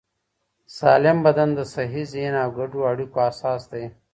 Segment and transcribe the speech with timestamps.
[0.77, 3.85] سالم بدن د صحي ذهن او ګډو اړیکو اساس دی.